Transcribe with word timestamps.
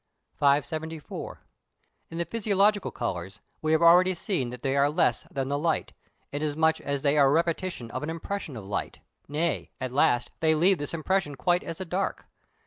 574. 0.33 1.41
In 2.09 2.17
the 2.17 2.25
physiological 2.25 2.89
colours 2.89 3.39
we 3.61 3.71
have 3.71 3.83
already 3.83 4.15
seen 4.15 4.49
that 4.49 4.63
they 4.63 4.75
are 4.75 4.89
less 4.89 5.27
than 5.29 5.47
the 5.47 5.59
light, 5.59 5.93
inasmuch 6.31 6.81
as 6.81 7.03
they 7.03 7.19
are 7.19 7.27
a 7.27 7.31
repetition 7.31 7.91
of 7.91 8.01
an 8.01 8.09
impression 8.09 8.57
of 8.57 8.65
light, 8.65 8.99
nay, 9.27 9.69
at 9.79 9.91
last 9.91 10.31
they 10.39 10.55
leave 10.55 10.79
this 10.79 10.95
impression 10.95 11.35
quite 11.35 11.63
as 11.63 11.79
a 11.79 11.85
dark. 11.85 12.25